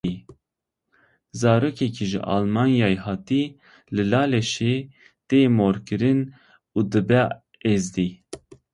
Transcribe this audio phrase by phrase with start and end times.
[1.39, 3.43] Zarokekî ji Almanyayê hatî
[3.95, 4.75] li Laleşê
[5.27, 6.19] tê morkirin
[6.77, 7.23] û dibe
[7.73, 8.09] Êzidî.